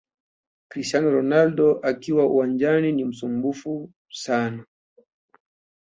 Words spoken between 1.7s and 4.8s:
akiwa uwanjani ni msumbufu sana